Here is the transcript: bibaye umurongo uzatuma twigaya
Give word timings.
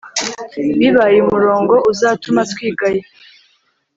bibaye 0.79 1.17
umurongo 1.25 1.73
uzatuma 1.91 2.41
twigaya 2.51 3.03